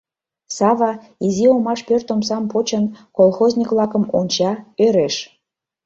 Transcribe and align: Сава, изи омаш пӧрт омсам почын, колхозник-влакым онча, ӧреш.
Сава, 0.55 0.91
изи 1.25 1.45
омаш 1.55 1.79
пӧрт 1.87 2.07
омсам 2.13 2.43
почын, 2.51 2.85
колхозник-влакым 3.17 4.03
онча, 4.19 4.51
ӧреш. 4.85 5.15